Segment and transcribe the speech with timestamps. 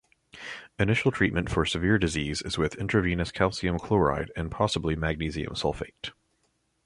[0.79, 6.09] Initial treatment for severe disease is with intravenous calcium chloride and possibly magnesium sulfate.